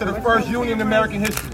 [0.00, 1.50] to the first union in American history.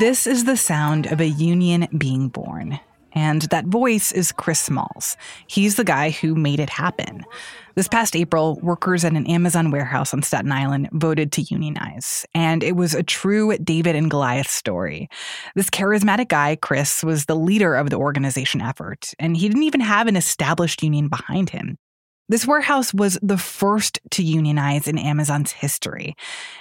[0.00, 2.80] This is the sound of a union being born.
[3.12, 5.16] And that voice is Chris Smalls.
[5.46, 7.24] He's the guy who made it happen.
[7.74, 12.24] This past April, workers at an Amazon warehouse on Staten Island voted to unionize.
[12.34, 15.08] And it was a true David and Goliath story.
[15.54, 19.80] This charismatic guy, Chris, was the leader of the organization effort, and he didn't even
[19.80, 21.78] have an established union behind him.
[22.26, 26.16] This warehouse was the first to unionize in Amazon's history.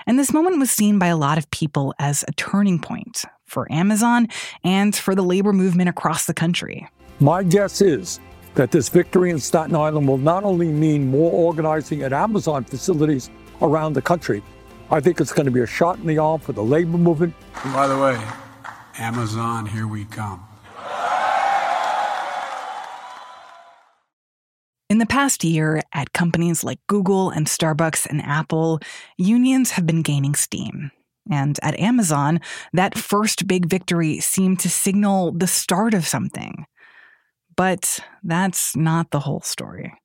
[0.06, 3.72] And this moment was seen by a lot of people as a turning point for
[3.72, 4.28] Amazon
[4.66, 6.86] and for the labor movement across the country.
[7.22, 8.20] My guess is
[8.56, 13.30] that this victory in Staten Island will not only mean more organizing at Amazon facilities
[13.62, 14.44] around the country,
[14.92, 17.36] I think it's going to be a shot in the arm for the labor movement.
[17.64, 18.22] And by the way,
[18.98, 20.46] Amazon, here we come.
[24.94, 28.80] In the past year, at companies like Google and Starbucks and Apple,
[29.18, 30.92] unions have been gaining steam.
[31.32, 32.40] And at Amazon,
[32.74, 36.68] that first big victory seemed to signal the start of something.
[37.56, 39.96] But that's not the whole story.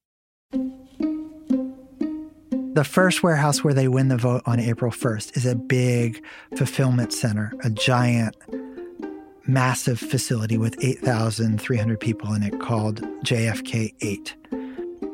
[2.72, 6.24] The first warehouse where they win the vote on April 1st is a big
[6.56, 8.36] fulfillment center, a giant,
[9.46, 14.34] massive facility with 8,300 people in it called JFK 8.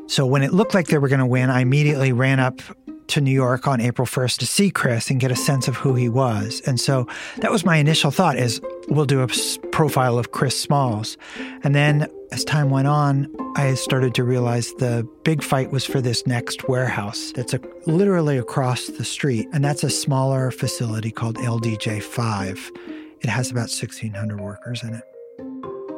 [0.06, 2.60] So when it looked like they were going to win, I immediately ran up
[3.08, 5.94] to New York on April 1st to see Chris and get a sense of who
[5.94, 6.62] he was.
[6.66, 7.06] And so
[7.38, 9.28] that was my initial thought is we'll do a
[9.72, 11.16] profile of Chris Smalls.
[11.62, 16.00] And then as time went on, I started to realize the big fight was for
[16.00, 19.48] this next warehouse that's a, literally across the street.
[19.52, 22.72] And that's a smaller facility called LDJ 5.
[23.20, 25.04] It has about 1,600 workers in it.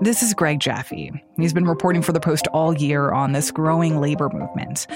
[0.02, 1.10] This is Greg Jaffe.
[1.38, 4.86] He's been reporting for the Post all year on this growing labor movement.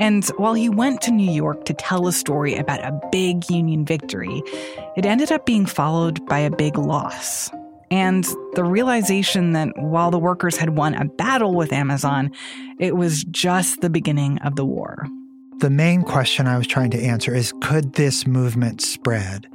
[0.00, 3.84] And while he went to New York to tell a story about a big union
[3.84, 4.42] victory,
[4.96, 7.50] it ended up being followed by a big loss.
[7.92, 12.32] And the realization that while the workers had won a battle with Amazon,
[12.80, 15.06] it was just the beginning of the war.
[15.58, 19.46] The main question I was trying to answer is could this movement spread?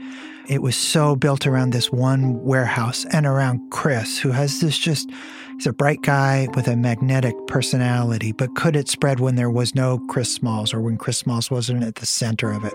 [0.48, 5.10] It was so built around this one warehouse and around Chris, who has this just,
[5.56, 8.34] he's a bright guy with a magnetic personality.
[8.34, 11.86] But could it spread when there was no Chris Smalls or when Chris Smalls wasn't
[11.86, 12.74] at the center of it?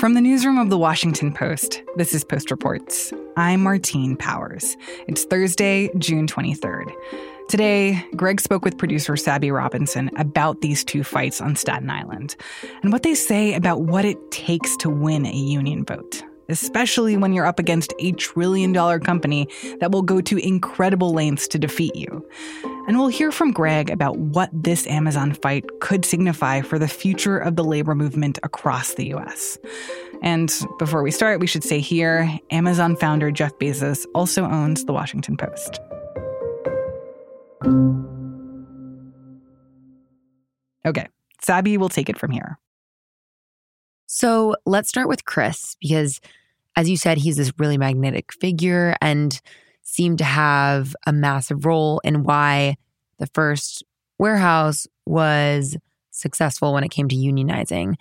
[0.00, 3.12] From the newsroom of the Washington Post, this is Post Reports.
[3.36, 4.76] I'm Martine Powers.
[5.06, 6.92] It's Thursday, June 23rd.
[7.48, 12.34] Today, Greg spoke with producer Sabby Robinson about these two fights on Staten Island
[12.82, 17.32] and what they say about what it takes to win a union vote especially when
[17.32, 19.48] you're up against a trillion dollar company
[19.80, 22.26] that will go to incredible lengths to defeat you.
[22.86, 27.38] And we'll hear from Greg about what this Amazon fight could signify for the future
[27.38, 29.58] of the labor movement across the US.
[30.22, 34.92] And before we start, we should say here Amazon founder Jeff Bezos also owns the
[34.92, 35.80] Washington Post.
[40.86, 41.08] Okay,
[41.42, 42.58] Sabby will take it from here.
[44.10, 46.20] So let's start with Chris because
[46.76, 49.38] as you said, he's this really magnetic figure and
[49.82, 52.76] seemed to have a massive role in why
[53.18, 53.84] the first
[54.18, 55.76] warehouse was
[56.10, 57.96] successful when it came to unionizing.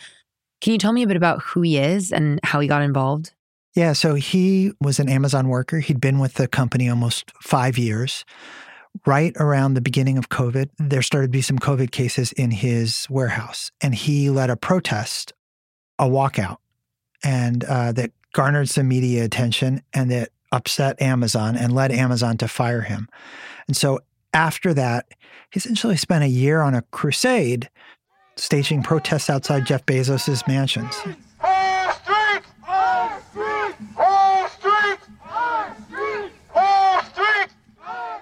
[0.61, 3.33] Can you tell me a bit about who he is and how he got involved?
[3.75, 5.79] Yeah, so he was an Amazon worker.
[5.79, 8.25] He'd been with the company almost five years.
[9.05, 13.05] Right around the beginning of COVID, there started to be some COVID cases in his
[13.09, 15.33] warehouse, and he led a protest,
[15.99, 16.57] a walkout,
[17.23, 22.47] and uh, that garnered some media attention and that upset Amazon and led Amazon to
[22.47, 23.09] fire him.
[23.67, 23.99] And so
[24.33, 25.07] after that,
[25.51, 27.69] he essentially spent a year on a crusade
[28.35, 30.95] staging protests outside Jeff Bezos' mansions.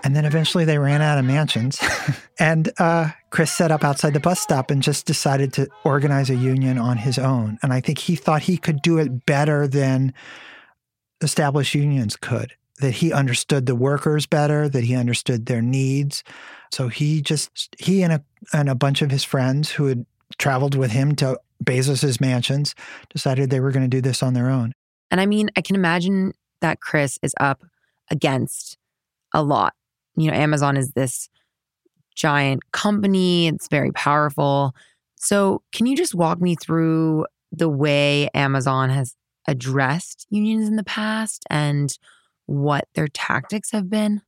[0.06, 1.80] And then eventually they ran out of mansions.
[2.40, 6.36] and uh, Chris set up outside the bus stop and just decided to organize a
[6.36, 7.57] union on his own.
[7.63, 10.13] And I think he thought he could do it better than
[11.22, 16.24] established unions could, that he understood the workers better, that he understood their needs.
[16.72, 18.24] So he just, he and a,
[18.54, 20.06] and a bunch of his friends who had
[20.38, 22.75] traveled with him to Bezos's mansions
[23.10, 24.72] decided they were going to do this on their own.
[25.10, 27.63] And I mean, I can imagine that Chris is up
[28.12, 28.78] against
[29.34, 29.74] a lot
[30.15, 31.29] you know, Amazon is this
[32.15, 34.73] giant company, it's very powerful.
[35.15, 39.15] So, can you just walk me through the way Amazon has
[39.47, 41.97] addressed unions in the past and
[42.45, 44.21] what their tactics have been?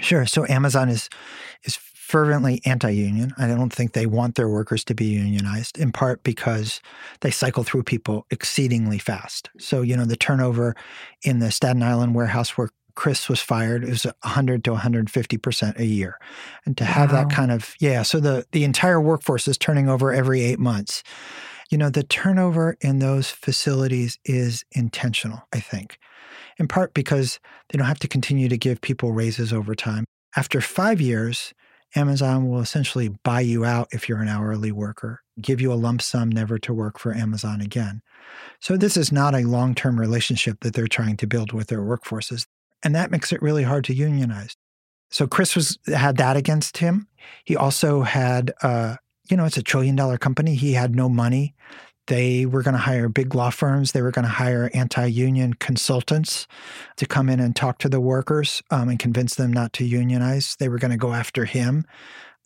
[0.00, 0.26] Sure.
[0.26, 1.08] So Amazon is
[1.64, 3.32] is fervently anti union.
[3.38, 6.80] I don't think they want their workers to be unionized, in part because
[7.20, 9.50] they cycle through people exceedingly fast.
[9.58, 10.74] So, you know, the turnover
[11.22, 12.70] in the Staten Island warehouse where
[13.00, 16.18] Chris was fired, it was 100 to 150% a year.
[16.66, 20.12] And to have that kind of, yeah, so the, the entire workforce is turning over
[20.12, 21.02] every eight months.
[21.70, 25.98] You know, the turnover in those facilities is intentional, I think,
[26.58, 30.04] in part because they don't have to continue to give people raises over time.
[30.36, 31.54] After five years,
[31.96, 36.02] Amazon will essentially buy you out if you're an hourly worker, give you a lump
[36.02, 38.02] sum never to work for Amazon again.
[38.60, 41.80] So, this is not a long term relationship that they're trying to build with their
[41.80, 42.44] workforces.
[42.82, 44.56] And that makes it really hard to unionize.
[45.10, 47.08] So, Chris was had that against him.
[47.44, 48.96] He also had, uh,
[49.28, 50.54] you know, it's a trillion dollar company.
[50.54, 51.54] He had no money.
[52.06, 53.92] They were going to hire big law firms.
[53.92, 56.46] They were going to hire anti union consultants
[56.96, 60.56] to come in and talk to the workers um, and convince them not to unionize.
[60.58, 61.84] They were going to go after him.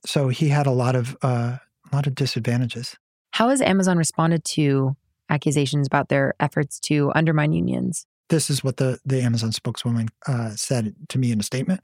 [0.04, 1.56] So he had a lot of uh,
[1.90, 2.96] a lot of disadvantages.
[3.32, 4.96] How has Amazon responded to
[5.30, 8.06] accusations about their efforts to undermine unions?
[8.30, 11.80] This is what the, the Amazon spokeswoman uh, said to me in a statement.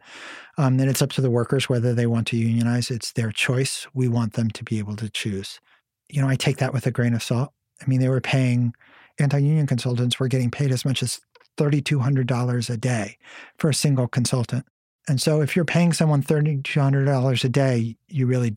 [0.56, 2.90] Um, that it's up to the workers whether they want to unionize.
[2.90, 3.87] It's their choice.
[3.92, 5.60] We want them to be able to choose.
[6.08, 7.52] You know, I take that with a grain of salt.
[7.82, 8.75] I mean, they were paying
[9.19, 11.20] anti-union consultants were getting paid as much as
[11.58, 13.19] $3,200 a day
[13.58, 14.64] for a single consultant.
[15.08, 18.54] And so if you're paying someone $3,200 a day, you really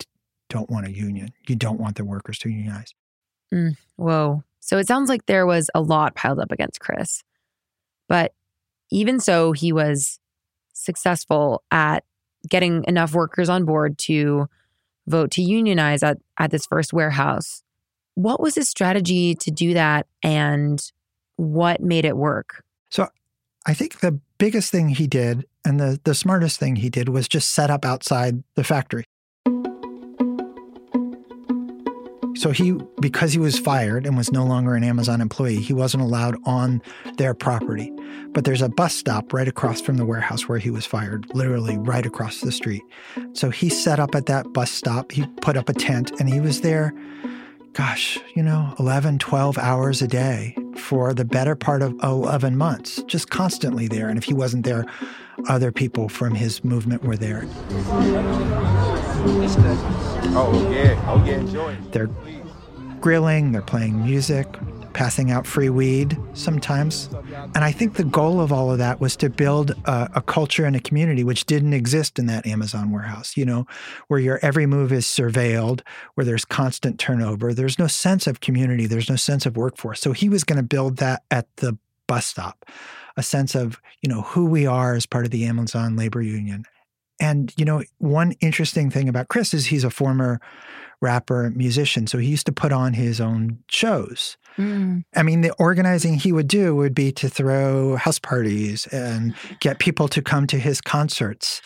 [0.50, 1.34] don't want a union.
[1.48, 2.94] You don't want the workers to unionize.
[3.96, 4.44] Whoa.
[4.60, 7.24] So it sounds like there was a lot piled up against Chris.
[8.08, 8.34] But
[8.92, 10.20] even so, he was
[10.74, 12.04] successful at
[12.50, 14.48] getting enough workers on board to
[15.08, 17.64] vote to unionize at, at this first warehouse.
[18.16, 20.82] What was his strategy to do that and
[21.38, 22.64] what made it work?
[22.90, 23.08] So
[23.66, 27.28] I think the biggest thing he did and the, the smartest thing he did was
[27.28, 29.06] just set up outside the factory.
[32.44, 36.04] So he, because he was fired and was no longer an Amazon employee, he wasn't
[36.04, 36.82] allowed on
[37.16, 37.90] their property.
[38.34, 41.78] But there's a bus stop right across from the warehouse where he was fired, literally
[41.78, 42.82] right across the street.
[43.32, 45.14] So he set up at that bus stop.
[45.14, 46.94] He put up a tent and he was there,
[47.72, 53.02] gosh, you know, 11, 12 hours a day for the better part of 11 months,
[53.04, 54.10] just constantly there.
[54.10, 54.84] And if he wasn't there,
[55.48, 57.48] other people from his movement were there.
[60.36, 61.76] Oh yeah, oh yeah, enjoy.
[61.92, 62.10] They're
[63.00, 64.48] grilling, they're playing music,
[64.94, 67.10] passing out free weed sometimes.
[67.56, 70.66] And I think the goal of all of that was to build a, a culture
[70.66, 73.66] and a community which didn't exist in that Amazon warehouse, you know,
[74.08, 75.82] where your every move is surveilled,
[76.16, 77.54] where there's constant turnover.
[77.54, 80.00] There's no sense of community, there's no sense of workforce.
[80.00, 81.78] So he was going to build that at the
[82.08, 82.66] bus stop,
[83.18, 86.66] a sense of, you know, who we are as part of the Amazon labor union.
[87.20, 90.40] And, you know, one interesting thing about Chris is he's a former
[91.02, 92.08] rapper, musician.
[92.08, 94.38] So he used to put on his own shows.
[94.58, 95.04] Mm.
[95.16, 99.80] I mean, the organizing he would do would be to throw house parties and get
[99.80, 101.62] people to come to his concerts.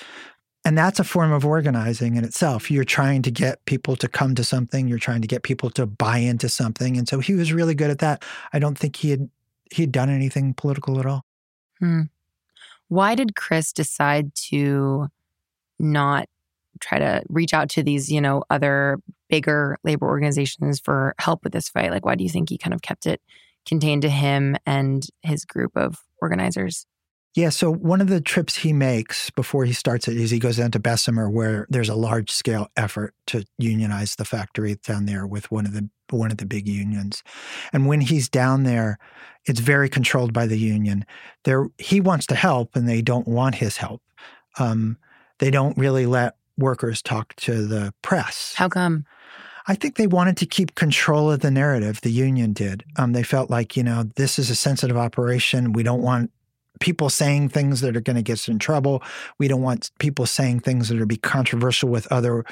[0.65, 2.69] And that's a form of organizing in itself.
[2.69, 5.85] You're trying to get people to come to something, you're trying to get people to
[5.85, 6.97] buy into something.
[6.97, 8.23] And so he was really good at that.
[8.51, 9.29] I don't think he had
[9.71, 11.25] he had done anything political at all.
[11.79, 12.03] Hmm.
[12.89, 15.07] Why did Chris decide to
[15.79, 16.27] not
[16.79, 21.53] try to reach out to these, you know, other bigger labor organizations for help with
[21.53, 21.91] this fight?
[21.91, 23.21] Like, why do you think he kind of kept it
[23.65, 26.85] contained to him and his group of organizers?
[27.35, 30.57] Yeah, so one of the trips he makes before he starts it is he goes
[30.57, 35.27] down to Bessemer where there's a large scale effort to unionize the factory down there
[35.27, 37.21] with one of the one of the big unions.
[37.71, 38.97] And when he's down there,
[39.45, 41.05] it's very controlled by the union.
[41.43, 44.01] There he wants to help and they don't want his help.
[44.57, 44.97] Um,
[45.39, 48.53] they don't really let workers talk to the press.
[48.55, 49.05] How come?
[49.67, 51.99] I think they wanted to keep control of the narrative.
[52.01, 52.85] The union did.
[52.95, 55.73] Um, they felt like, you know, this is a sensitive operation.
[55.73, 56.31] We don't want
[56.79, 59.03] people saying things that are going to get us in trouble.
[59.39, 62.45] We don't want people saying things that are be controversial with other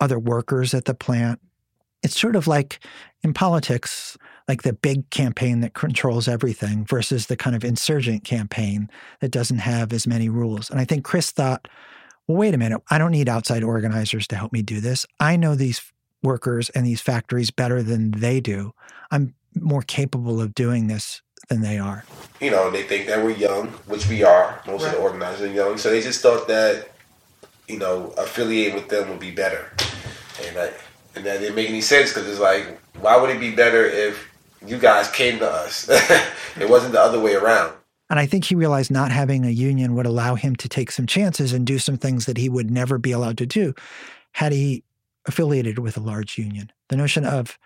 [0.00, 1.40] other workers at the plant.
[2.02, 2.80] It's sort of like
[3.22, 8.90] in politics, like the big campaign that controls everything versus the kind of insurgent campaign
[9.20, 10.68] that doesn't have as many rules.
[10.68, 11.68] And I think Chris thought,
[12.28, 15.06] well, wait a minute, I don't need outside organizers to help me do this.
[15.20, 15.80] I know these
[16.22, 18.72] workers and these factories better than they do.
[19.10, 22.04] I'm more capable of doing this than they are.
[22.40, 24.60] you know, they think that we're young, which we are.
[24.66, 26.88] Most of the organizers are young, so they just thought that,
[27.68, 29.70] you know, affiliating with them would be better,
[30.44, 30.74] and that
[31.14, 34.28] and that didn't make any sense because it's like, why would it be better if
[34.66, 35.88] you guys came to us?
[36.60, 37.72] it wasn't the other way around.
[38.08, 41.06] And I think he realized not having a union would allow him to take some
[41.06, 43.74] chances and do some things that he would never be allowed to do
[44.32, 44.84] had he
[45.26, 46.70] affiliated with a large union.
[46.88, 47.58] The notion of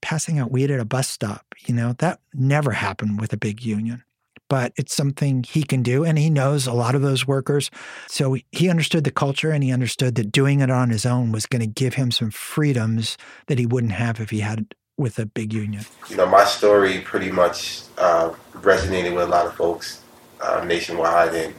[0.00, 3.62] passing out weed at a bus stop, you know, that never happened with a big
[3.64, 4.02] union.
[4.48, 7.70] But it's something he can do, and he knows a lot of those workers.
[8.08, 11.46] So he understood the culture and he understood that doing it on his own was
[11.46, 13.16] going to give him some freedoms
[13.46, 15.84] that he wouldn't have if he had with a big union.
[16.08, 20.02] You know, my story pretty much uh, resonated with a lot of folks
[20.40, 21.54] uh, nationwide, and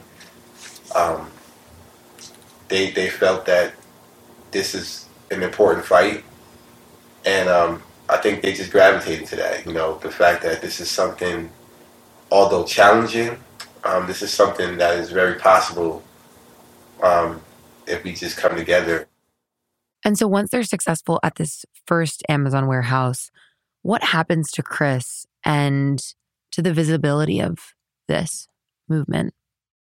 [0.94, 1.30] um,
[2.68, 3.74] they they felt that
[4.50, 6.24] this is an important fight,
[7.24, 9.66] and um, I think they just gravitated to that.
[9.66, 11.50] You know, the fact that this is something,
[12.30, 13.38] although challenging,
[13.84, 16.02] um, this is something that is very possible
[17.02, 17.40] um,
[17.86, 19.06] if we just come together.
[20.04, 23.30] And so once they're successful at this first Amazon warehouse,
[23.82, 26.02] what happens to Chris and
[26.52, 27.74] to the visibility of
[28.08, 28.48] this
[28.88, 29.34] movement?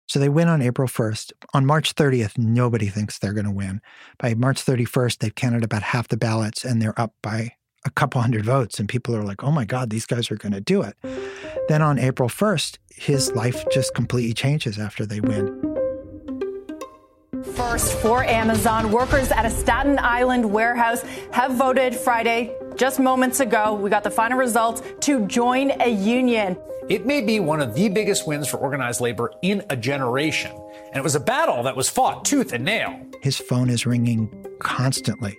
[0.06, 1.32] So they win on April 1st.
[1.52, 3.82] On March 30th, nobody thinks they're going to win.
[4.18, 7.52] By March 31st, they've counted about half the ballots and they're up by
[7.84, 8.80] a couple hundred votes.
[8.80, 10.96] And people are like, oh my God, these guys are going to do it.
[11.68, 15.67] Then on April 1st, his life just completely changes after they win.
[17.58, 23.74] First for Amazon, workers at a Staten Island warehouse have voted Friday, just moments ago.
[23.74, 26.56] We got the final results to join a union.
[26.88, 30.52] It may be one of the biggest wins for organized labor in a generation.
[30.86, 32.96] And it was a battle that was fought tooth and nail.
[33.22, 35.36] His phone is ringing constantly.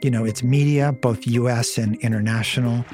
[0.00, 2.84] You know, it's media, both US and international.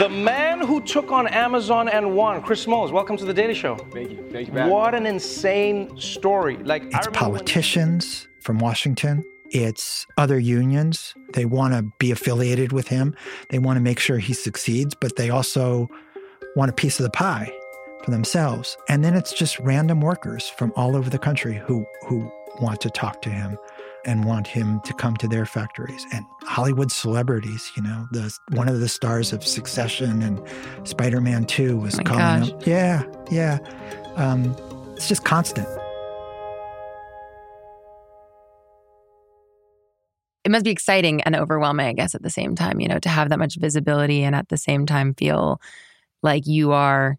[0.00, 2.92] The man who took on Amazon and won, Chris Smalls.
[2.92, 3.76] Welcome to the Daily Show.
[3.76, 4.28] Thank you.
[4.30, 4.54] Thank you.
[4.66, 6.56] What an insane story!
[6.58, 8.42] Like it's politicians when...
[8.42, 9.24] from Washington.
[9.50, 11.14] It's other unions.
[11.32, 13.14] They want to be affiliated with him.
[13.48, 15.88] They want to make sure he succeeds, but they also
[16.56, 17.50] want a piece of the pie
[18.04, 18.76] for themselves.
[18.88, 22.90] And then it's just random workers from all over the country who who want to
[22.90, 23.56] talk to him
[24.06, 28.68] and want him to come to their factories and Hollywood celebrities, you know, the one
[28.68, 30.40] of the stars of Succession and
[30.84, 32.48] Spider-Man 2 was oh calling gosh.
[32.50, 32.60] him.
[32.64, 33.58] Yeah, yeah.
[34.14, 34.56] Um,
[34.94, 35.68] it's just constant.
[40.44, 43.08] It must be exciting and overwhelming, I guess, at the same time, you know, to
[43.08, 45.60] have that much visibility and at the same time feel
[46.22, 47.18] like you are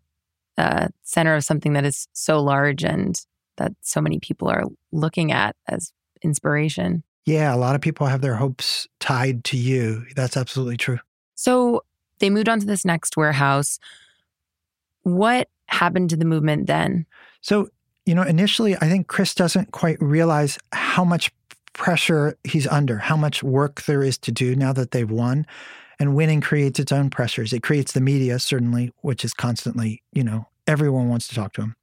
[0.56, 3.20] the center of something that is so large and
[3.58, 4.63] that so many people are
[4.94, 5.91] looking at as
[6.22, 7.04] inspiration.
[7.26, 10.06] Yeah, a lot of people have their hopes tied to you.
[10.16, 11.00] That's absolutely true.
[11.36, 11.84] So
[12.20, 13.80] they moved on to this next warehouse.
[15.04, 17.06] What happened to the movement then?
[17.42, 17.70] So,
[18.06, 21.32] you know, initially, I think Chris doesn't quite realize how much
[21.74, 25.46] pressure he's under, how much work there is to do now that they've won.
[26.00, 27.54] And winning creates its own pressures.
[27.54, 31.62] It creates the media, certainly, which is constantly, you know, everyone wants to talk to
[31.62, 31.76] him.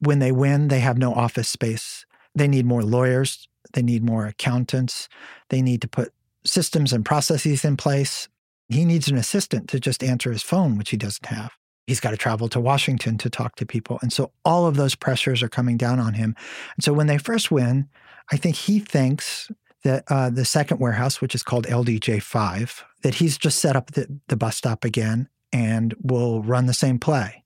[0.00, 2.06] When they win, they have no office space.
[2.34, 5.08] They need more lawyers they need more accountants.
[5.50, 6.12] They need to put
[6.44, 8.28] systems and processes in place.
[8.68, 11.52] He needs an assistant to just answer his phone, which he doesn't have.
[11.86, 13.98] He's got to travel to Washington to talk to people.
[14.02, 16.36] And so all of those pressures are coming down on him.
[16.76, 17.88] And so when they first win,
[18.30, 19.50] I think he thinks
[19.84, 24.20] that uh, the second warehouse, which is called LDJ5, that he's just set up the,
[24.28, 27.42] the bus stop again and will run the same play.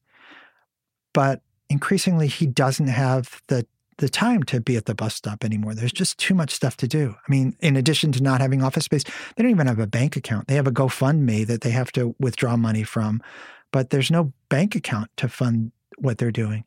[1.15, 3.67] But increasingly, he doesn't have the
[3.99, 5.75] the time to be at the bus stop anymore.
[5.75, 7.15] There's just too much stuff to do.
[7.17, 10.17] I mean, in addition to not having office space, they don't even have a bank
[10.17, 10.49] account.
[10.49, 13.23] They have a GoFundMe that they have to withdraw money from,
[13.71, 16.65] but there's no bank account to fund what they're doing.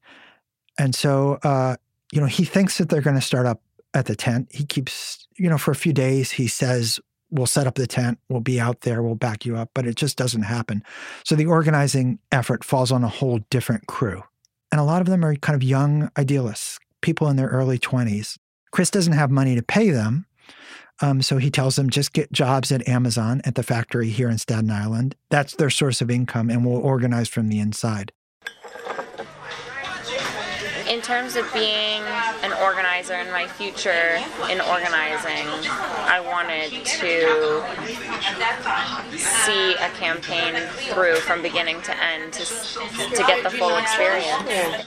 [0.78, 1.76] And so, uh,
[2.12, 3.62] you know, he thinks that they're going to start up
[3.94, 4.50] at the tent.
[4.52, 7.00] He keeps, you know, for a few days, he says,
[7.32, 9.96] we'll set up the tent, we'll be out there, we'll back you up, but it
[9.96, 10.84] just doesn't happen.
[11.24, 14.24] So the organizing effort falls on a whole different crew.
[14.72, 18.38] And a lot of them are kind of young idealists, people in their early 20s.
[18.72, 20.26] Chris doesn't have money to pay them.
[21.02, 24.38] Um, so he tells them just get jobs at Amazon at the factory here in
[24.38, 25.16] Staten Island.
[25.30, 28.12] That's their source of income, and we'll organize from the inside.
[30.90, 32.02] In terms of being
[32.44, 34.18] an organizer in my future
[34.50, 35.48] in organizing,
[36.08, 37.64] I wanted to
[39.18, 40.56] see a campaign
[40.94, 44.86] through from beginning to end to, to get the full experience.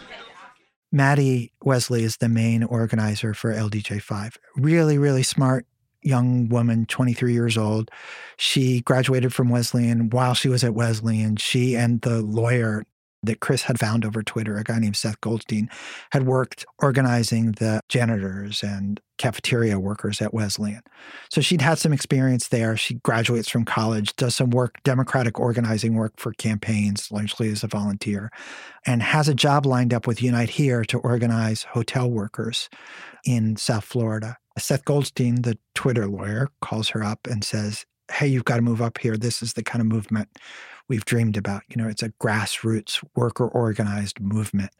[0.90, 4.36] Maddie Wesley is the main organizer for LDJ5.
[4.56, 5.66] Really, really smart
[6.02, 7.90] young woman, 23 years old.
[8.36, 11.36] She graduated from Wesleyan while she was at Wesleyan.
[11.36, 12.84] She and the lawyer
[13.22, 15.68] that Chris had found over Twitter, a guy named Seth Goldstein,
[16.12, 20.82] had worked organizing the janitors and cafeteria workers at Wesleyan.
[21.30, 22.76] So she'd had some experience there.
[22.76, 27.68] She graduates from college, does some work, democratic organizing work for campaigns, largely as a
[27.68, 28.30] volunteer,
[28.86, 32.68] and has a job lined up with Unite Here to organize hotel workers
[33.24, 34.36] in South Florida.
[34.56, 38.82] Seth Goldstein, the Twitter lawyer, calls her up and says, Hey, you've got to move
[38.82, 39.16] up here.
[39.16, 40.28] This is the kind of movement
[40.88, 41.62] we've dreamed about.
[41.68, 44.70] You know, it's a grassroots, worker organized movement.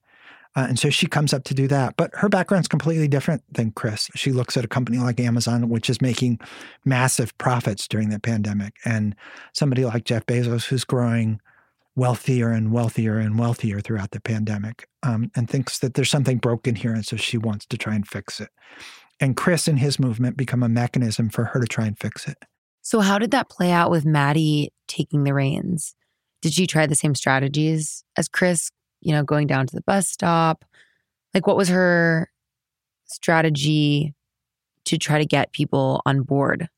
[0.57, 1.97] Uh, and so she comes up to do that.
[1.97, 4.11] But her background's completely different than Chris.
[4.15, 6.41] She looks at a company like Amazon, which is making
[6.85, 9.15] massive profits during the pandemic, and
[9.53, 11.41] somebody like Jeff Bezos, who's growing
[11.95, 16.75] wealthier and wealthier and wealthier throughout the pandemic, um, and thinks that there's something broken
[16.75, 16.95] here.
[16.95, 18.51] And so she wants to try and fix it.
[19.21, 22.39] And Chris and his movement become a mechanism for her to try and fix it.
[22.89, 25.95] So, how did that play out with Maddie taking the reins?
[26.41, 28.71] Did she try the same strategies as Chris,
[29.03, 30.65] you know, going down to the bus stop?
[31.35, 32.31] Like, what was her
[33.05, 34.15] strategy
[34.87, 36.71] to try to get people on board?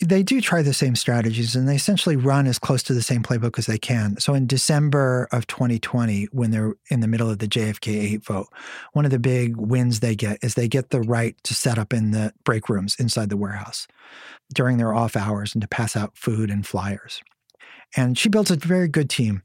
[0.00, 3.22] They do try the same strategies and they essentially run as close to the same
[3.22, 4.16] playbook as they can.
[4.20, 8.48] So in December of 2020, when they're in the middle of the JFK 8 vote,
[8.92, 11.92] one of the big wins they get is they get the right to set up
[11.92, 13.88] in the break rooms inside the warehouse
[14.54, 17.20] during their off hours and to pass out food and flyers.
[17.96, 19.42] And she builds a very good team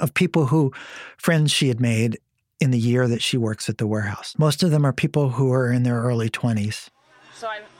[0.00, 0.72] of people who,
[1.18, 2.18] friends she had made
[2.60, 4.34] in the year that she works at the warehouse.
[4.38, 6.88] Most of them are people who are in their early 20s.
[7.34, 7.75] So I, I don't know.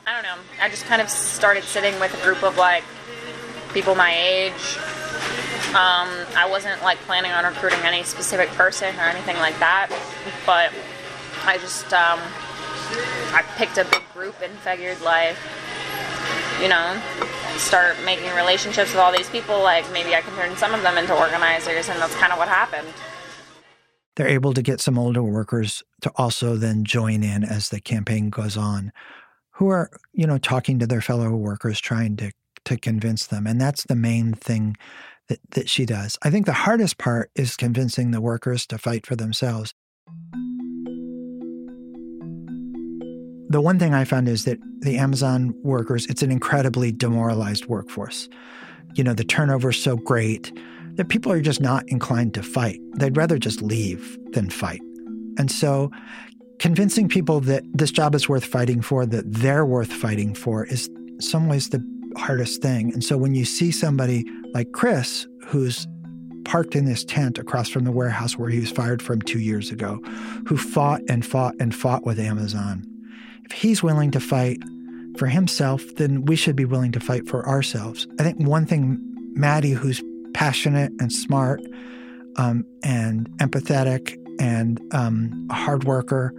[0.59, 2.83] I just kind of started sitting with a group of like
[3.73, 4.77] people my age.
[5.69, 9.89] Um, I wasn't like planning on recruiting any specific person or anything like that,
[10.45, 10.71] but
[11.45, 12.19] I just um,
[13.33, 15.35] I picked a big group and figured like
[16.61, 16.99] you know
[17.57, 19.61] start making relationships with all these people.
[19.61, 22.47] Like maybe I can turn some of them into organizers, and that's kind of what
[22.47, 22.93] happened
[24.15, 28.31] they're able to get some older workers to also then join in as the campaign
[28.31, 28.91] goes on
[29.57, 32.31] who are, you know, talking to their fellow workers, trying to
[32.65, 33.47] to convince them.
[33.47, 34.75] And that's the main thing
[35.29, 36.17] that, that she does.
[36.21, 39.73] I think the hardest part is convincing the workers to fight for themselves.
[43.49, 48.27] The one thing I found is that the Amazon workers, it's an incredibly demoralized workforce.
[48.95, 50.51] You know, the turnover is so great
[50.95, 52.79] that people are just not inclined to fight.
[52.97, 54.81] They'd rather just leave than fight.
[55.37, 55.89] And so
[56.59, 60.89] convincing people that this job is worth fighting for, that they're worth fighting for, is
[61.19, 61.83] some ways the
[62.17, 62.91] hardest thing.
[62.93, 65.87] And so when you see somebody like Chris, who's
[66.45, 69.69] parked in this tent across from the warehouse where he was fired from two years
[69.69, 69.99] ago,
[70.47, 72.83] who fought and fought and fought with Amazon,
[73.45, 74.57] if he's willing to fight
[75.17, 78.07] for himself, then we should be willing to fight for ourselves.
[78.19, 78.97] I think one thing
[79.33, 80.01] Maddie, who's
[80.33, 81.61] passionate and smart
[82.37, 86.33] um, and empathetic and um, a hard worker,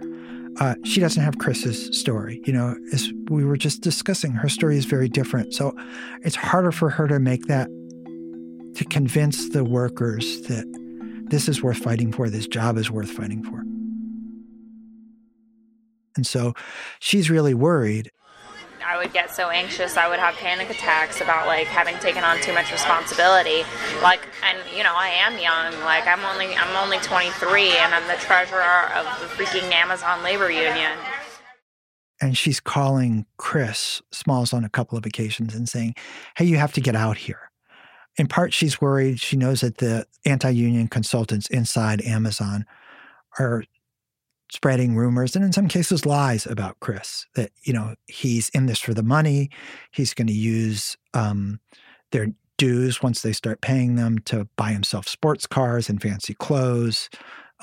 [0.59, 2.41] uh, she doesn't have Chris's story.
[2.45, 5.53] You know, as we were just discussing, her story is very different.
[5.53, 5.73] So
[6.21, 7.69] it's harder for her to make that,
[8.75, 10.65] to convince the workers that
[11.29, 13.63] this is worth fighting for, this job is worth fighting for.
[16.15, 16.53] And so
[16.99, 18.09] she's really worried.
[18.99, 19.95] Would get so anxious.
[19.95, 23.63] I would have panic attacks about like having taken on too much responsibility.
[24.03, 25.71] Like, and you know, I am young.
[25.85, 30.51] Like, I'm only I'm only 23, and I'm the treasurer of the freaking Amazon labor
[30.51, 30.91] union.
[32.19, 35.95] And she's calling Chris Smalls on a couple of occasions and saying,
[36.35, 37.51] "Hey, you have to get out here."
[38.17, 39.21] In part, she's worried.
[39.21, 42.65] She knows that the anti-union consultants inside Amazon
[43.39, 43.63] are
[44.51, 48.79] spreading rumors and in some cases lies about Chris that you know he's in this
[48.79, 49.49] for the money.
[49.91, 51.59] He's going to use um,
[52.11, 57.09] their dues once they start paying them to buy himself sports cars and fancy clothes.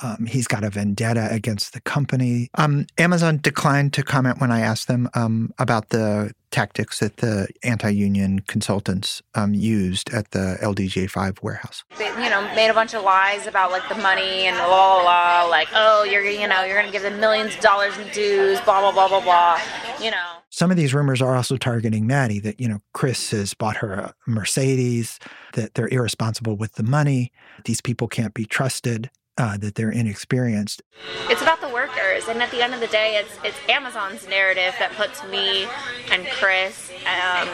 [0.03, 2.51] Um, he's got a vendetta against the company.
[2.55, 7.49] Um, Amazon declined to comment when I asked them um, about the tactics that the
[7.65, 11.85] anti-union consultants um, used at the LDJ5 warehouse.
[11.99, 15.03] They, you know, made a bunch of lies about like the money and blah blah
[15.03, 15.51] blah.
[15.51, 18.61] Like, oh, you're you know you're going to give them millions of dollars in dues.
[18.63, 19.61] Blah blah blah blah blah.
[20.01, 20.33] You know.
[20.51, 22.41] Some of these rumors are also targeting Maddie.
[22.41, 25.19] That you know, Chris has bought her a Mercedes.
[25.55, 27.33] That they're irresponsible with the money.
[27.65, 30.83] These people can't be trusted uh, that they're inexperienced.
[31.29, 34.75] It's about the workers, and at the end of the day, it's it's Amazon's narrative
[34.79, 35.67] that puts me
[36.11, 37.49] and Chris um,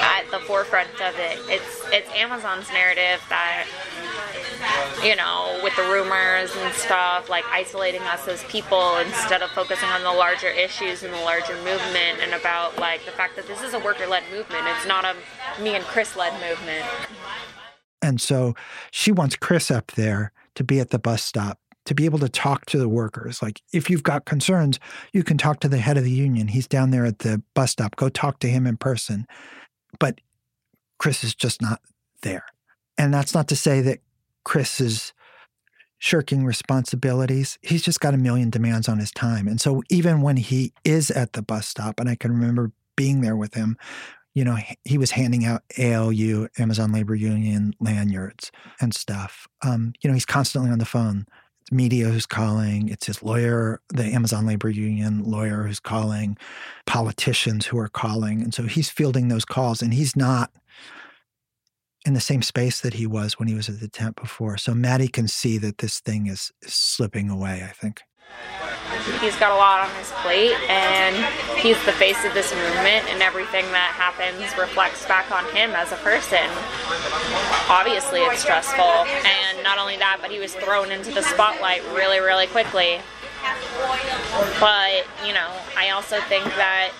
[0.00, 1.38] at the forefront of it.
[1.48, 3.66] It's it's Amazon's narrative that
[5.02, 9.88] you know, with the rumors and stuff, like isolating us as people instead of focusing
[9.88, 13.62] on the larger issues and the larger movement, and about like the fact that this
[13.62, 14.64] is a worker-led movement.
[14.76, 15.14] It's not a
[15.62, 16.84] me and Chris-led movement.
[18.02, 18.54] And so
[18.90, 22.28] she wants Chris up there to be at the bus stop, to be able to
[22.28, 23.42] talk to the workers.
[23.42, 24.78] Like, if you've got concerns,
[25.12, 26.48] you can talk to the head of the union.
[26.48, 27.96] He's down there at the bus stop.
[27.96, 29.26] Go talk to him in person.
[29.98, 30.20] But
[30.98, 31.80] Chris is just not
[32.22, 32.44] there.
[32.96, 34.00] And that's not to say that
[34.44, 35.12] Chris is
[35.98, 37.58] shirking responsibilities.
[37.62, 39.48] He's just got a million demands on his time.
[39.48, 43.20] And so even when he is at the bus stop, and I can remember being
[43.20, 43.76] there with him,
[44.34, 49.46] you know, he was handing out ALU, Amazon Labor Union lanyards and stuff.
[49.62, 51.26] Um, you know, he's constantly on the phone.
[51.62, 56.36] It's media who's calling, it's his lawyer, the Amazon Labor Union lawyer who's calling,
[56.84, 58.42] politicians who are calling.
[58.42, 60.50] And so he's fielding those calls and he's not
[62.04, 64.58] in the same space that he was when he was at the tent before.
[64.58, 68.02] So Maddie can see that this thing is, is slipping away, I think.
[69.20, 71.14] He's got a lot on his plate, and
[71.60, 75.92] he's the face of this movement, and everything that happens reflects back on him as
[75.92, 76.48] a person.
[77.68, 82.18] Obviously, it's stressful, and not only that, but he was thrown into the spotlight really,
[82.18, 83.00] really quickly.
[84.58, 86.92] But, you know, I also think that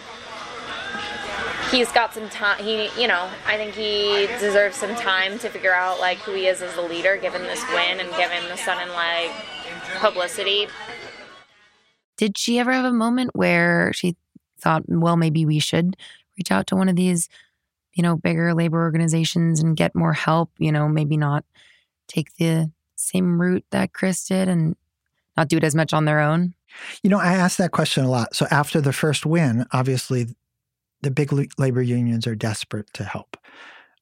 [1.71, 5.75] he's got some time he you know i think he deserves some time to figure
[5.75, 8.89] out like who he is as a leader given this win and given the sudden
[8.91, 9.31] like
[9.99, 10.69] publicity
[12.17, 14.17] did she ever have a moment where she
[14.59, 15.97] thought, well, maybe we should
[16.39, 17.29] reach out to one of these,
[17.93, 21.45] you know, bigger labor organizations and get more help, you know, maybe not
[22.09, 24.77] take the same route that Chris did and
[25.37, 26.55] not do it as much on their own?
[27.03, 28.35] You know, I asked that question a lot.
[28.35, 30.27] So after the first win, obviously
[31.03, 33.37] the big labor unions are desperate to help.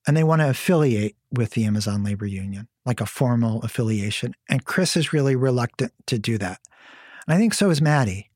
[0.07, 4.35] And they want to affiliate with the Amazon Labor Union, like a formal affiliation.
[4.49, 6.61] And Chris is really reluctant to do that.
[7.27, 8.31] And I think so is Maddie.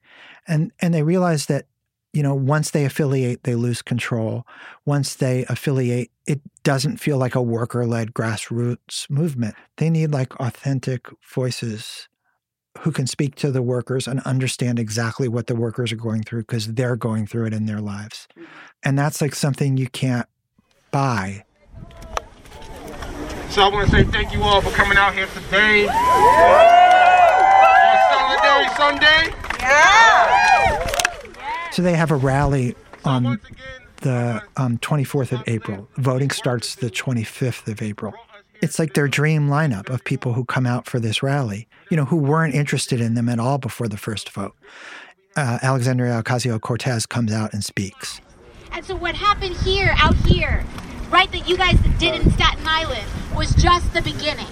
[0.47, 1.67] And and they realize that,
[2.13, 4.47] you know, once they affiliate, they lose control.
[4.85, 9.55] Once they affiliate, it doesn't feel like a worker-led grassroots movement.
[9.77, 12.09] They need like authentic voices
[12.81, 16.43] who can speak to the workers and understand exactly what the workers are going through
[16.43, 18.29] because they're going through it in their lives.
[18.33, 18.45] Mm-hmm.
[18.85, 20.29] And that's like something you can't
[20.91, 21.45] buy.
[23.51, 25.87] So I want to say thank you all for coming out here today.
[28.27, 29.35] Solidarity Sunday?
[29.61, 30.87] Yeah!
[31.71, 33.39] So they have a rally on
[33.99, 35.89] the um, 24th of April.
[35.97, 38.15] Voting starts the 25th of April.
[38.63, 42.05] It's like their dream lineup of people who come out for this rally, you know,
[42.05, 44.57] who weren't interested in them at all before the first vote.
[45.37, 48.21] Uh, Alexandria Ocasio Cortez comes out and speaks.
[48.73, 50.65] And so, what happened here, out here,
[51.11, 54.49] right, that you guys did in Staten Island, was just the beginning.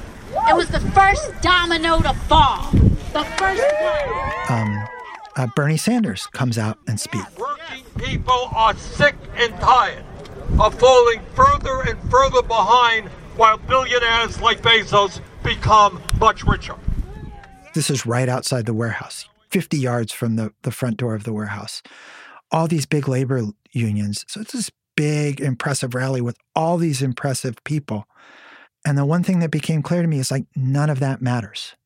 [0.49, 2.71] It was the first domino to fall.
[3.15, 4.59] The first one.
[4.59, 4.89] Um,
[5.37, 7.25] uh, Bernie Sanders comes out and speaks.
[7.39, 10.05] Working people are sick and tired
[10.59, 16.75] of falling further and further behind while billionaires like Bezos become much richer.
[17.73, 21.33] This is right outside the warehouse, 50 yards from the, the front door of the
[21.33, 21.83] warehouse.
[22.51, 24.25] All these big labor unions.
[24.27, 28.07] So it's this big, impressive rally with all these impressive people.
[28.85, 31.77] And the one thing that became clear to me is like, none of that matters.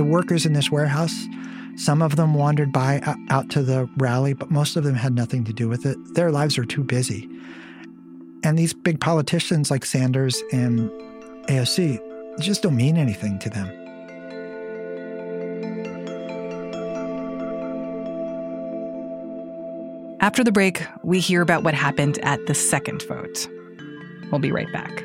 [0.00, 1.28] The workers in this warehouse,
[1.76, 5.44] some of them wandered by out to the rally, but most of them had nothing
[5.44, 5.98] to do with it.
[6.14, 7.28] Their lives are too busy.
[8.42, 10.88] And these big politicians like Sanders and
[11.50, 12.00] AOC
[12.40, 13.68] just don't mean anything to them.
[20.22, 23.46] After the break, we hear about what happened at the second vote.
[24.32, 25.04] We'll be right back.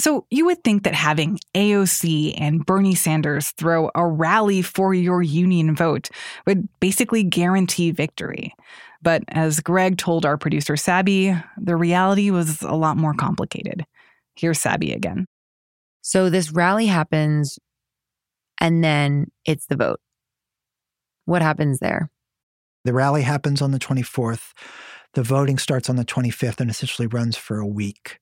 [0.00, 5.20] So you would think that having AOC and Bernie Sanders throw a rally for your
[5.20, 6.08] union vote
[6.46, 8.54] would basically guarantee victory.
[9.02, 13.84] But as Greg told our producer Sabby, the reality was a lot more complicated.
[14.36, 15.26] Here's Sabby again.
[16.00, 17.58] So this rally happens
[18.58, 20.00] and then it's the vote.
[21.26, 22.10] What happens there?
[22.86, 24.52] The rally happens on the 24th.
[25.12, 28.19] The voting starts on the 25th and essentially runs for a week.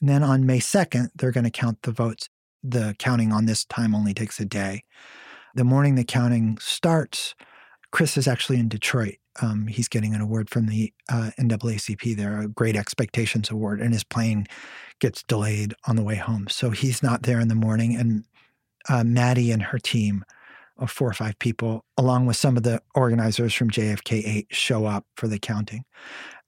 [0.00, 2.28] And then on May 2nd, they're going to count the votes.
[2.62, 4.82] The counting on this time only takes a day.
[5.54, 7.34] The morning the counting starts,
[7.92, 12.40] Chris is actually in Detroit um, he's getting an award from the uh, NAACP there,
[12.40, 14.46] a Great Expectations Award, and his plane
[15.00, 16.46] gets delayed on the way home.
[16.48, 17.96] So he's not there in the morning.
[17.96, 18.24] And
[18.88, 20.24] uh, Maddie and her team
[20.78, 24.86] of four or five people, along with some of the organizers from JFK 8, show
[24.86, 25.84] up for the counting.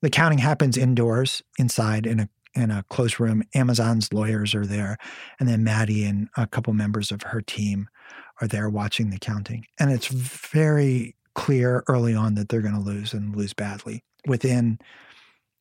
[0.02, 3.43] The counting happens indoors, inside in a in a closed room.
[3.55, 4.99] Amazon's lawyers are there,
[5.39, 7.89] and then Maddie and a couple members of her team
[8.41, 9.65] are there watching the counting.
[9.79, 14.03] And it's very clear early on that they're going to lose and lose badly.
[14.27, 14.79] Within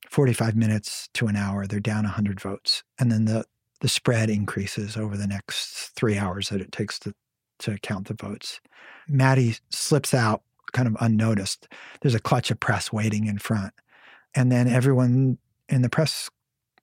[0.10, 2.84] 45 minutes to an hour, they're down 100 votes.
[3.00, 3.46] And then the,
[3.82, 7.14] the spread increases over the next three hours that it takes to,
[7.60, 8.60] to count the votes.
[9.08, 10.42] Maddie slips out
[10.74, 11.68] kind of unnoticed.
[12.02, 13.74] There's a clutch of press waiting in front.
[14.36, 15.38] And then everyone
[15.70, 16.30] in the press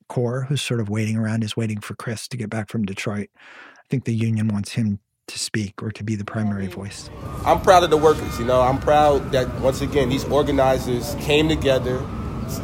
[0.09, 3.29] corps who's sort of waiting around is waiting for Chris to get back from Detroit.
[3.37, 7.09] I think the union wants him to speak or to be the primary voice.
[7.45, 8.39] I'm proud of the workers.
[8.39, 12.01] You know, I'm proud that once again these organizers came together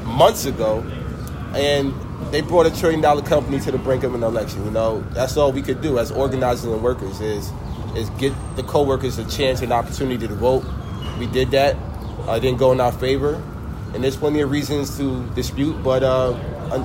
[0.05, 0.81] months ago
[1.55, 1.95] and
[2.31, 4.65] they brought a trillion dollar company to the brink of an election.
[4.65, 7.51] You know, that's all we could do as organizers and workers is
[7.97, 10.65] is get the co-workers a chance and opportunity to vote.
[11.19, 11.77] We did that.
[12.29, 13.43] Uh, it didn't go in our favor,
[13.95, 15.83] and there's plenty of reasons to dispute.
[15.83, 16.35] But uh,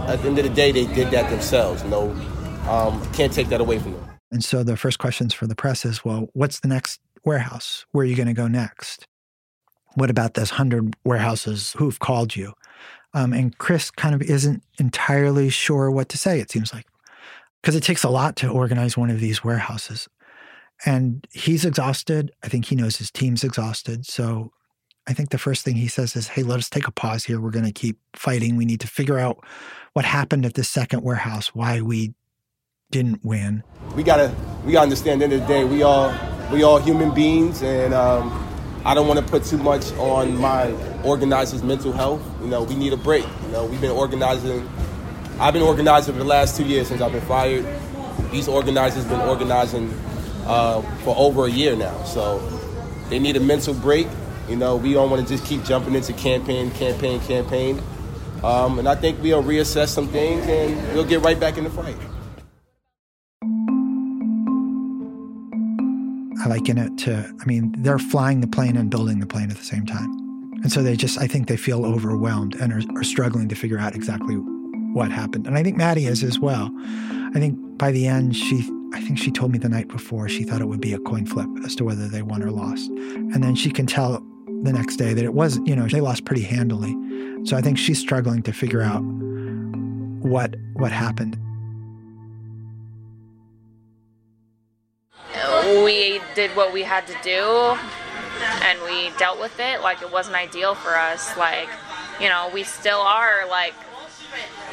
[0.08, 1.84] at the end of the day, they did that themselves.
[1.84, 2.12] You know,
[2.70, 4.10] um, can't take that away from them.
[4.32, 7.86] And so the first questions for the press is, well, what's the next warehouse?
[7.91, 9.08] Where are you going to go next?
[9.94, 12.54] What about those hundred warehouses who've called you?
[13.13, 16.86] Um, and Chris kind of isn't entirely sure what to say, it seems like,
[17.62, 20.10] because it takes a lot to organize one of these warehouses.
[20.86, 22.32] And he's exhausted.
[22.44, 24.06] I think he knows his team's exhausted.
[24.06, 24.52] So
[25.08, 27.39] I think the first thing he says is, hey, let us take a pause here.
[27.39, 28.56] We're going to keep fighting.
[28.56, 29.44] We need to figure out
[29.94, 32.13] what happened at this second warehouse, why we
[32.91, 33.63] didn't win.
[33.96, 34.34] We gotta
[34.65, 35.22] we gotta understand.
[35.22, 36.13] At the end of the day, we all
[36.52, 38.32] we all human beings, and um,
[38.86, 40.72] I don't want to put too much on my
[41.04, 42.22] organizers' mental health.
[42.41, 43.26] You know, we need a break.
[43.44, 44.68] You know, we've been organizing.
[45.39, 47.65] I've been organizing for the last two years since I've been fired.
[48.32, 49.94] These organizers been organizing
[50.46, 52.39] uh, for over a year now, so
[53.10, 54.08] they need a mental break.
[54.47, 57.81] You know, we don't want to just keep jumping into campaign, campaign, campaign.
[58.43, 61.69] Um, and I think we'll reassess some things and we'll get right back in the
[61.69, 61.95] fight.
[66.43, 69.58] I liken it to, I mean, they're flying the plane and building the plane at
[69.58, 70.12] the same time.
[70.62, 73.79] And so they just, I think they feel overwhelmed and are, are struggling to figure
[73.79, 75.47] out exactly what happened.
[75.47, 76.71] And I think Maddie is as well.
[77.36, 80.43] I think by the end, she, I think she told me the night before she
[80.43, 82.91] thought it would be a coin flip as to whether they won or lost.
[82.91, 84.23] And then she can tell
[84.63, 86.96] the next day that it was, you know, they lost pretty handily.
[87.46, 89.02] So I think she's struggling to figure out
[90.22, 91.39] what what happened.
[95.84, 97.78] we did what we had to do
[98.63, 101.70] and we dealt with it like it wasn't ideal for us like
[102.20, 103.74] you know we still are like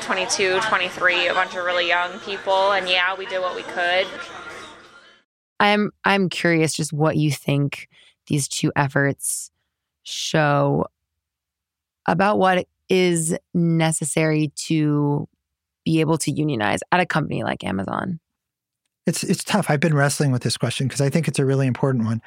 [0.00, 4.06] 22 23 a bunch of really young people and yeah we did what we could
[5.60, 7.88] i'm i'm curious just what you think
[8.26, 9.51] these two efforts
[10.02, 10.86] show
[12.06, 15.28] about what is necessary to
[15.84, 18.20] be able to unionize at a company like amazon
[19.06, 19.66] it's it's tough.
[19.68, 22.22] I've been wrestling with this question because I think it's a really important one.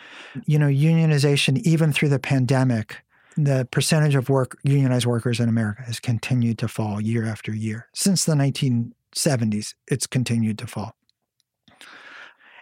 [0.45, 2.97] You know, unionization, even through the pandemic,
[3.37, 7.87] the percentage of work unionized workers in America has continued to fall year after year.
[7.93, 10.95] Since the 1970s, it's continued to fall.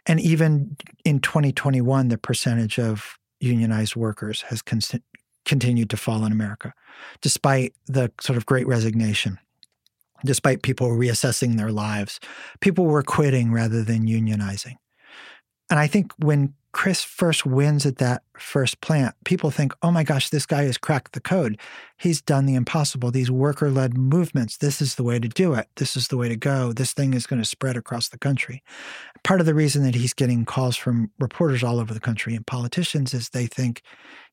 [0.05, 4.81] And even in 2021, the percentage of unionized workers has con-
[5.45, 6.73] continued to fall in America,
[7.21, 9.39] despite the sort of great resignation
[10.25, 12.19] despite people reassessing their lives.
[12.61, 14.75] People were quitting rather than unionizing.
[15.69, 20.03] And I think when Chris first wins at that first plant, people think, oh my
[20.03, 21.57] gosh, this guy has cracked the code.
[21.97, 23.11] He's done the impossible.
[23.11, 25.67] These worker led movements, this is the way to do it.
[25.75, 26.73] This is the way to go.
[26.73, 28.63] This thing is going to spread across the country.
[29.23, 32.45] Part of the reason that he's getting calls from reporters all over the country and
[32.45, 33.83] politicians is they think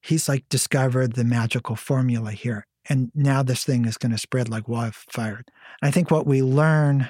[0.00, 2.66] he's like discovered the magical formula here.
[2.88, 5.44] And now this thing is going to spread like wildfire.
[5.83, 7.07] I think what we learn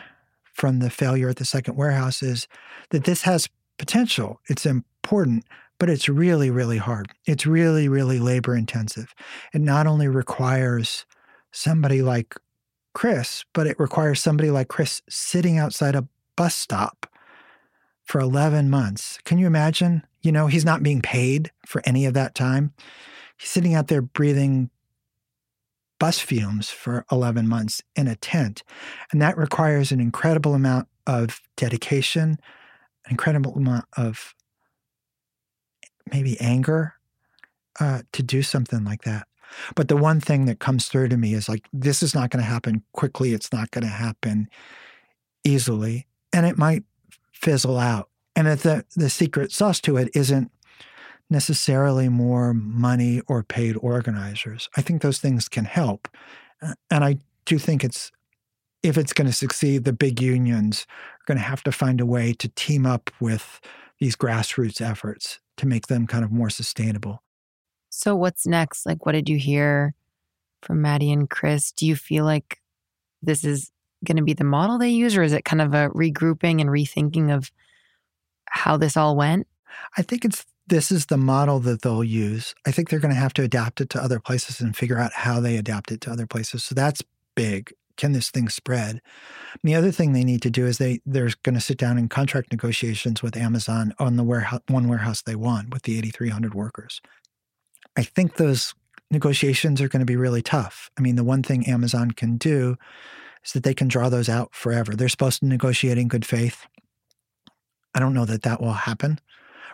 [0.52, 2.48] from the failure at the second warehouse is
[2.90, 4.40] that this has potential.
[4.48, 4.66] It's
[5.02, 5.44] important,
[5.78, 7.12] but it's really, really hard.
[7.26, 9.14] It's really, really labor intensive.
[9.54, 11.06] It not only requires
[11.52, 12.36] somebody like
[12.92, 17.06] Chris, but it requires somebody like Chris sitting outside a bus stop
[18.04, 19.18] for 11 months.
[19.24, 20.02] Can you imagine?
[20.22, 22.74] You know, he's not being paid for any of that time.
[23.38, 24.70] He's sitting out there breathing
[25.98, 28.62] bus fumes for 11 months in a tent.
[29.12, 32.38] And that requires an incredible amount of dedication,
[33.04, 34.34] an incredible amount of
[36.12, 36.94] maybe anger
[37.78, 39.26] uh, to do something like that.
[39.74, 42.42] But the one thing that comes through to me is like, this is not going
[42.42, 43.32] to happen quickly.
[43.32, 44.48] It's not going to happen
[45.44, 46.06] easily.
[46.32, 46.84] And it might
[47.32, 48.08] fizzle out.
[48.36, 50.52] And that the, the secret sauce to it isn't
[51.28, 54.68] necessarily more money or paid organizers.
[54.76, 56.08] I think those things can help.
[56.90, 58.12] And I do think it's,
[58.82, 62.06] if it's going to succeed, the big unions are going to have to find a
[62.06, 63.60] way to team up with
[63.98, 67.22] these grassroots efforts to make them kind of more sustainable.
[67.90, 68.86] So, what's next?
[68.86, 69.94] Like, what did you hear
[70.62, 71.72] from Maddie and Chris?
[71.72, 72.60] Do you feel like
[73.22, 73.70] this is
[74.04, 76.70] going to be the model they use, or is it kind of a regrouping and
[76.70, 77.50] rethinking of
[78.46, 79.46] how this all went?
[79.96, 82.54] I think it's this is the model that they'll use.
[82.66, 85.12] I think they're going to have to adapt it to other places and figure out
[85.12, 86.62] how they adapt it to other places.
[86.62, 87.02] So that's
[87.34, 87.72] big.
[88.00, 88.92] Can this thing spread?
[88.92, 91.98] And the other thing they need to do is they they're going to sit down
[91.98, 96.54] in contract negotiations with Amazon on the warehouse one warehouse they want with the 8300
[96.54, 97.02] workers.
[97.98, 98.74] I think those
[99.10, 100.90] negotiations are going to be really tough.
[100.98, 102.78] I mean, the one thing Amazon can do
[103.44, 104.96] is that they can draw those out forever.
[104.96, 106.66] They're supposed to negotiate in good faith.
[107.94, 109.20] I don't know that that will happen.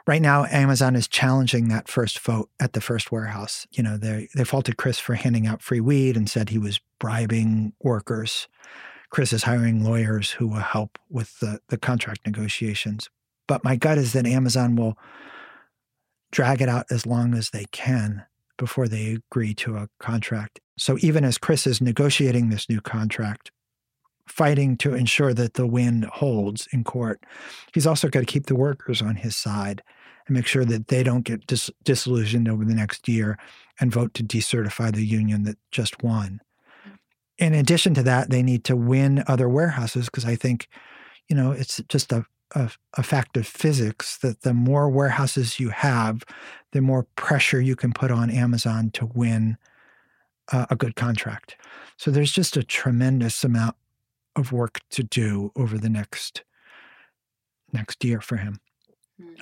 [0.06, 3.66] Right now, Amazon is challenging that first vote at the first warehouse.
[3.72, 6.80] You know, they they faulted Chris for handing out free weed and said he was
[7.00, 8.46] bribing workers.
[9.10, 13.08] Chris is hiring lawyers who will help with the, the contract negotiations.
[13.48, 14.96] But my gut is that Amazon will
[16.30, 18.24] drag it out as long as they can
[18.58, 20.60] before they agree to a contract.
[20.76, 23.52] So even as Chris is negotiating this new contract,
[24.26, 27.20] fighting to ensure that the win holds in court,
[27.72, 29.82] he's also got to keep the workers on his side
[30.26, 33.38] and make sure that they don't get dis- disillusioned over the next year
[33.80, 36.40] and vote to decertify the union that just won.
[37.38, 40.68] In addition to that, they need to win other warehouses because I think,
[41.28, 45.70] you know, it's just a a, a, fact of physics that the more warehouses you
[45.70, 46.22] have,
[46.72, 49.56] the more pressure you can put on Amazon to win
[50.52, 51.56] uh, a good contract.
[51.96, 53.76] So there's just a tremendous amount
[54.36, 56.44] of work to do over the next
[57.72, 58.60] next year for him.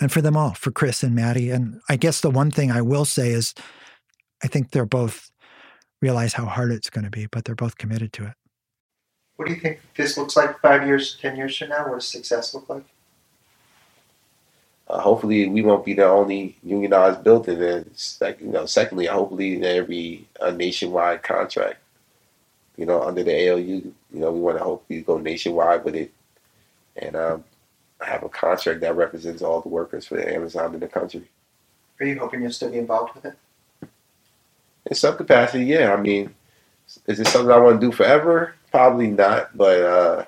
[0.00, 1.50] And for them all, for Chris and Maddie.
[1.50, 3.54] And I guess the one thing I will say is
[4.42, 5.30] I think they're both
[6.00, 8.34] realize how hard it's going to be, but they're both committed to it.
[9.37, 11.88] What do you think this looks like five years, ten years from now?
[11.88, 12.84] What does success look like?
[14.87, 17.60] Uh, hopefully, we won't be the only unionized building.
[17.60, 21.78] And like, you know, secondly, hopefully there be a nationwide contract.
[22.76, 26.12] You know, under the ALU, you know, we want to hopefully go nationwide with it,
[26.96, 27.44] and um,
[28.06, 31.28] have a contract that represents all the workers for Amazon in the country.
[32.00, 33.38] Are you hoping you'll still be involved with it?
[34.86, 35.92] In some capacity, yeah.
[35.92, 36.34] I mean,
[37.06, 38.54] is it something I want to do forever?
[38.70, 40.24] Probably not, but uh,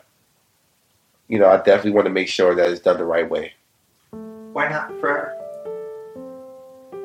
[1.29, 3.53] you know, I definitely want to make sure that it's done the right way.
[4.11, 5.35] Why not forever?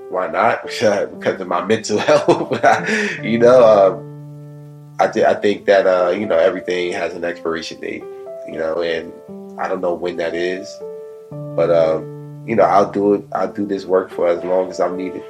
[0.09, 0.63] Why not?
[0.63, 2.51] because of my mental health.
[3.23, 7.81] you know, um, I, th- I think that uh, you know everything has an expiration
[7.81, 8.03] date.
[8.47, 9.11] You know, and
[9.57, 10.67] I don't know when that is,
[11.29, 13.25] but um, you know, I'll do it.
[13.33, 15.23] I'll do this work for as long as I'm needed.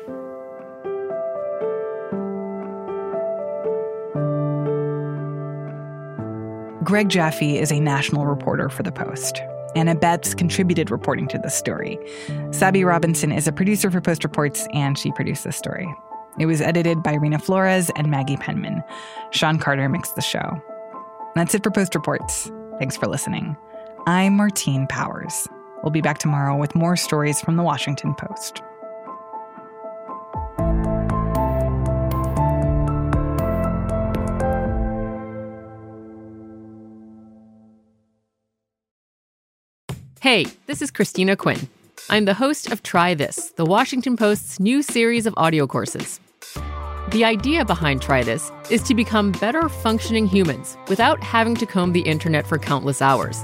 [6.84, 9.42] Greg Jaffe is a national reporter for The Post.
[9.76, 11.98] Anna Betts contributed reporting to this story.
[12.52, 15.88] Sabby Robinson is a producer for Post Reports, and she produced this story.
[16.40, 18.84] It was edited by Reena Flores and Maggie Penman.
[19.32, 20.62] Sean Carter mixed the show.
[21.36, 22.52] That's it for Post Reports.
[22.80, 23.56] Thanks for listening.
[24.08, 25.48] I'm Martine Powers.
[25.84, 28.64] We'll be back tomorrow with more stories from the Washington Post.
[40.20, 41.70] Hey, this is Christina Quinn.
[42.10, 46.20] I'm the host of Try This, the Washington Post's new series of audio courses.
[47.12, 51.94] The idea behind Try This is to become better functioning humans without having to comb
[51.94, 53.44] the internet for countless hours.